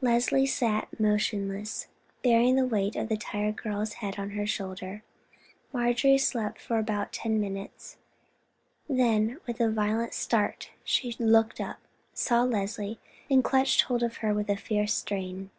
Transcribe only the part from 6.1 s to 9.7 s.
slept for about ten minutes, then with a